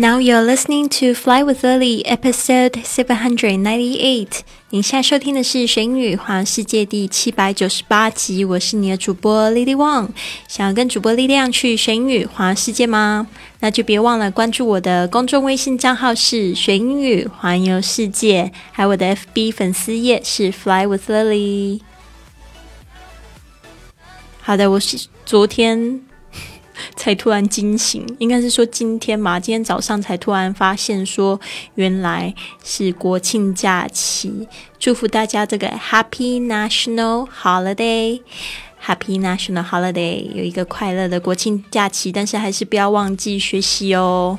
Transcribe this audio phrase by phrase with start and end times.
[0.00, 4.42] Now you're listening to Fly with Lily, episode seven hundred ninety-eight.
[4.70, 8.44] 您现在收听的是《学英语环世界》第七百九十八集。
[8.44, 10.10] 我是你的主播 Lily Wang。
[10.46, 13.26] 想要跟主播力量去学英语环世界吗？
[13.58, 21.80] 那就别忘了关注我的公众微信账号是“学英语环游世界”，还有我的 FB 粉丝页是 Fly with Lily。
[24.42, 26.07] 好的，我是昨天。
[26.96, 31.40] 才突然惊醒，应该是说今天嘛，今天早上才突然发现说
[31.74, 44.38] 原来是国庆假期，祝福大家这个 Happy National Holiday，Happy National Holiday，有一个快乐的国庆假期，但是还是不要忘记学习哦。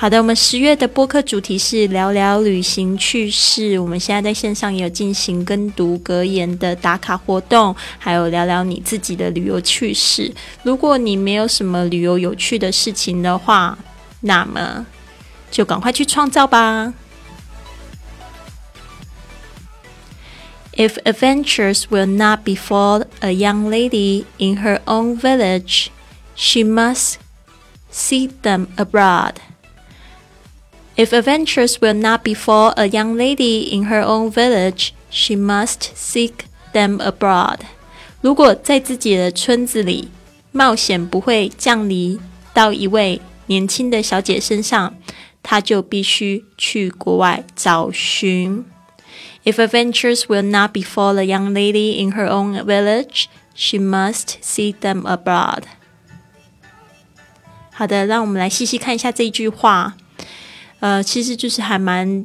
[0.00, 3.76] 好的，我们十月的播客主题是聊聊旅行趣事。
[3.80, 10.32] 我们现在在线上也有进行跟读格言的打卡活动，还有聊聊你自己的旅游趣事。
[10.62, 13.76] 如果你没有什么旅游有趣的事情的话，
[14.20, 14.86] 那么
[15.50, 16.94] 就赶快去创造吧。
[20.76, 25.88] If adventures will not befall a young lady in her own village,
[26.36, 27.14] she must
[27.92, 29.32] seek them abroad.
[30.97, 36.45] If adventures will not befall a young lady in her own village, she must seek
[36.71, 37.61] them abroad.
[38.21, 40.09] 如果在自己的村子里，
[40.51, 42.19] 冒险不会降临
[42.53, 44.95] 到一位年轻的小姐身上，
[45.41, 48.63] 她就必须去国外找寻。
[49.43, 55.01] If adventures will not befall a young lady in her own village, she must seek them
[55.01, 55.63] abroad.
[57.71, 59.95] 好的，让我们来细细看一下这一句话。
[60.80, 62.24] 呃，其实就是还蛮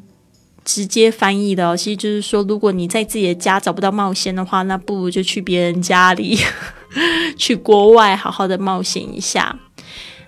[0.64, 1.76] 直接翻译的哦。
[1.76, 6.38] 其实就是说，如果你在自己的家找不到冒险的话，那不如就去别人家里，
[7.36, 9.60] 去国外好好的冒险一下。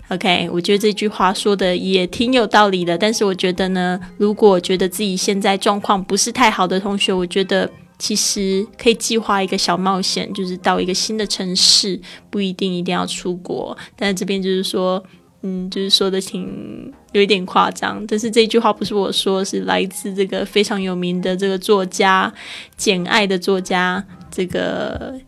[0.08, 2.98] OK，我觉得这句话说的也挺有道理的。
[2.98, 13.76] 但是我觉得呢，如果觉得自己现在状况不是太好的同学，我觉得其实可以计划一个小冒险，就是到一个新的城市，不一定一定要出国。
[13.96, 15.02] 但是这边就是说。
[15.43, 22.31] 嗯，就是说的挺有一点夸张，但是这句话不是我说，是来自这个非常有名的这个作家《
[22.77, 25.19] 简爱》的作家这个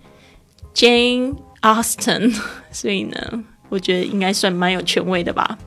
[0.76, 2.40] Jane Austen，
[2.72, 5.58] 所以呢，我觉得应该算蛮有权威的吧。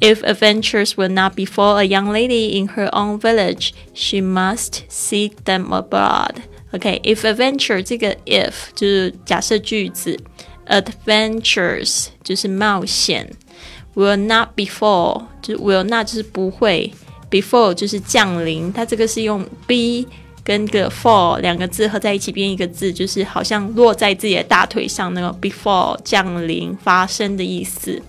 [0.00, 5.32] If adventures will not befall a young lady in her own village, she must seek
[5.44, 6.36] them abroad.
[6.72, 10.18] OK，if adventure 这个 if 就是假设句子，
[10.66, 13.30] adventures 就是冒险。
[13.93, 16.93] Will not before 就是 will not 就是不会
[17.29, 20.07] ，before 就是降临，它这个是用 be
[20.43, 28.01] 跟个 fall 两个字合在一起变一个字，就是好像落在自己的大腿上那个 before 降临发生的意思。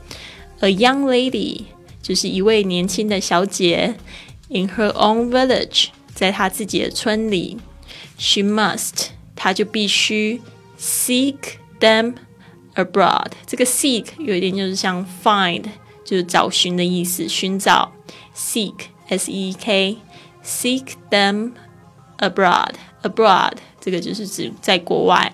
[0.60, 1.62] A young lady
[2.00, 3.96] 就是一位年轻的小姐
[4.50, 7.58] ，in her own village 在她自己的村里
[8.16, 10.40] ，she must 她就必须
[10.78, 11.34] seek
[11.80, 12.14] them。
[12.75, 15.65] abroad，这个 seek 有一点就是像 find，
[16.05, 17.91] 就是找寻的意思，寻找
[18.35, 18.73] seek
[19.07, 19.97] s e k
[20.43, 21.53] seek them
[22.19, 25.33] abroad abroad 这个就是指在国外。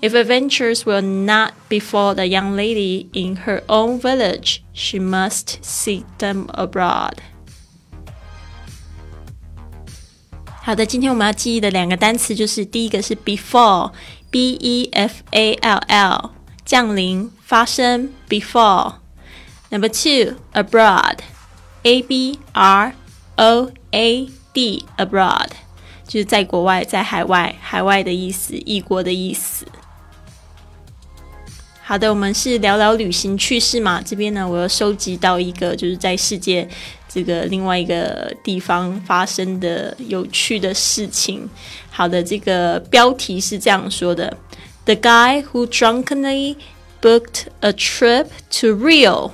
[0.00, 6.04] If adventures will not befall the young lady in her own village, she must seek
[6.18, 7.14] them abroad.
[10.62, 16.30] 好的，今天我们要记忆的两个单词就是第一个是 before，b e f a l l。
[16.65, 18.95] 降临发生 before。
[19.69, 21.19] Number two, abroad,
[21.83, 22.93] a b r
[23.37, 25.47] o a d abroad
[26.05, 29.65] 就是在国外，在海外，海外的意思，异国的意思。
[31.83, 34.01] 好的，我们是聊聊旅行趣事嘛。
[34.01, 36.67] 这边呢，我要收集到一个就是在世界
[37.07, 41.49] 这个另外一个地方发生的有趣的事情。
[41.89, 44.37] 好的，这个标题是这样说的。
[44.85, 46.57] The guy who drunkenly
[47.01, 48.27] booked a trip
[48.59, 49.31] to Rio，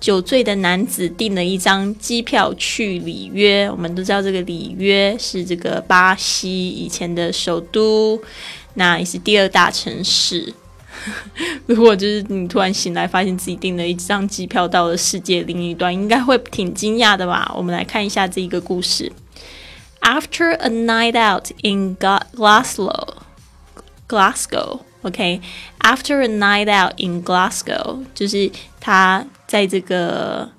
[0.00, 3.68] 酒醉的男子订了一张机票去里约。
[3.68, 8.22] 我们都知道这个里约是这个巴西以前的首都，
[8.74, 10.54] 那也是第二大城市。
[11.66, 17.52] 如果就是你突然醒来，发现自己订了一张机票到了世界另一端，应该会挺惊讶的吧？
[17.56, 19.12] 我们来看一下这一个故事。
[20.00, 23.17] After a night out in Glasgow。
[24.07, 25.41] Glasgow。OK,
[25.81, 28.49] after a night out in Glasgow，就是
[28.79, 30.49] 他在这个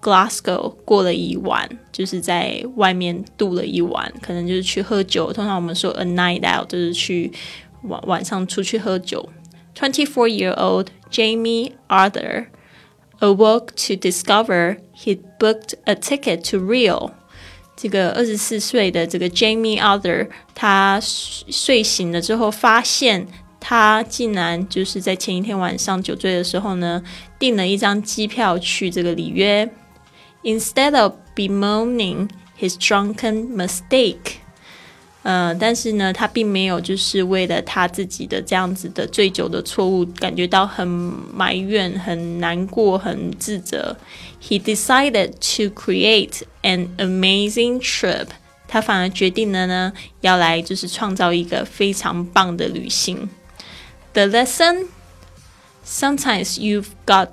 [0.00, 5.30] Glasgow 过了一晚，就是在外面度了一晚，可能就是去喝酒。
[5.32, 7.30] 通常我们说 a night out 就是去
[7.82, 9.28] 晚晚上出去喝酒。
[9.76, 12.46] 24-year-old Jamie Arthur
[13.20, 17.12] awoke to discover he'd booked a ticket to Rio.
[17.77, 23.27] 这个二十四岁的这个 Jamie Other，他睡醒了之后，发现
[23.59, 27.03] 他竟然就是在前一天晚上酒醉的时候呢，
[27.37, 29.69] 订了一张机票去这个里约。
[30.43, 32.29] Instead of bemoaning
[32.59, 34.37] his drunken mistake，
[35.27, 43.97] 呃，但是呢，他并没有就是为了他自己的这样子的醉酒的错误感觉到很埋怨、很难过、很自责。
[44.41, 48.27] He decided to create an amazing trip。
[48.69, 49.91] 他反而决定了呢，
[50.21, 53.29] 要来就是创造一个非常棒的旅行。
[54.13, 54.85] The lesson:
[55.85, 57.31] sometimes you've got,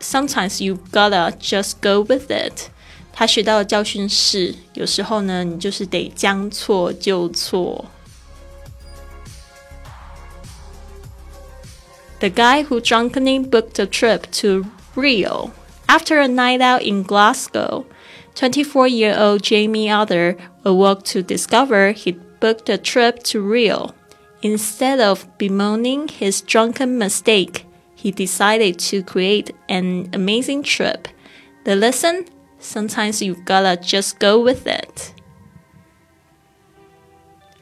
[0.00, 2.68] sometimes you've gotta just go with it。
[3.15, 7.85] 他学到的教训是，有时候呢，你就是得将错就错。
[12.19, 14.65] The guy who drunkenly booked a trip to
[14.95, 15.51] Rio
[15.87, 17.85] after a night out in Glasgow,
[18.35, 23.93] 24 year old Jamie Other awoke to discover he'd booked a trip to Rio.
[24.43, 27.65] Instead of bemoaning his drunken mistake,
[27.95, 31.07] he decided to create an amazing trip.
[31.65, 32.25] The lesson
[32.66, 35.12] Sometimes you gotta just go with it。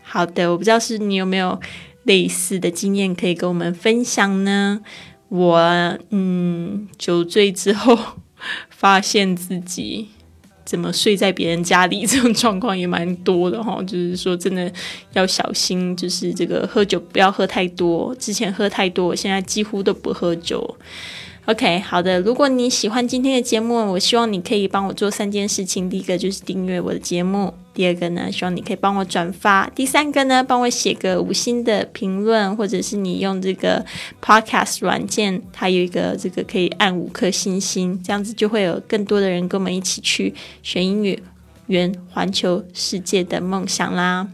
[0.02, 1.60] 好的，我不知道是你有没有
[2.04, 4.80] 类似的经验可以跟我们分享呢？
[5.28, 7.98] 我嗯，酒醉之后
[8.70, 10.08] 发现自己
[10.64, 13.82] 怎么睡在别人家里，这种状况也蛮多的哈。
[13.82, 14.72] 就是说，真的
[15.12, 18.14] 要小心，就是这个喝酒不要喝太多。
[18.14, 20.78] 之前喝太多，现在几乎都不喝酒。
[21.46, 22.18] OK，好的。
[22.22, 25.90] 如果你喜欢今天的节目，我希望你可以帮我做三件事情。
[25.90, 33.84] 第一个就是订阅我的节目，第二个呢，希望你可以帮我转发，第三个呢，帮我写个五星的评论，或者是你用这个
[34.22, 40.32] Podcast 软件，它有一个这个可以按五颗星星，这样子就会有更多的人跟我们一起去
[40.62, 41.22] 学英语，
[41.66, 44.26] 圆环球世界的梦想啦。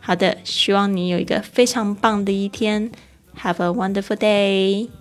[0.00, 2.90] 好的，希望你有一个非常棒的一天
[3.40, 4.97] ，Have a wonderful day。